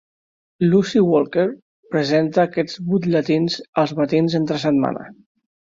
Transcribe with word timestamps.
Lucy 0.69 1.01
Walker 1.09 1.45
presenta 1.97 2.41
aquests 2.47 2.81
butlletins 2.95 3.61
els 3.85 3.97
matins 4.03 4.41
entre 4.43 4.63
setmana. 4.71 5.11